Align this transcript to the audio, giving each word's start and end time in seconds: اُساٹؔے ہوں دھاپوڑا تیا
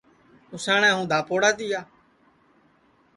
اُساٹؔے 0.53 0.89
ہوں 0.93 1.05
دھاپوڑا 1.11 1.49
تیا 1.57 1.79